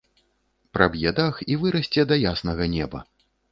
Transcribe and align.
Праб'е 0.77 1.11
дах 1.19 1.35
і 1.51 1.59
вырасце 1.65 2.07
да 2.15 2.19
яснага 2.33 2.71
неба. 2.75 3.07